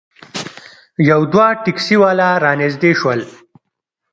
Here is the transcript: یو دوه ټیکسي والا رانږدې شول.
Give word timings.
یو 1.09 1.21
دوه 1.33 1.47
ټیکسي 1.63 1.95
والا 2.03 2.29
رانږدې 2.45 2.91
شول. 2.99 3.19